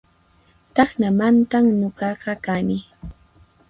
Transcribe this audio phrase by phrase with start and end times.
[0.75, 2.77] Tacnamantan nuqaqa kani